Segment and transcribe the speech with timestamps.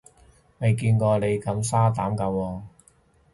[0.57, 2.61] 未見過你咁鯊膽㗎喎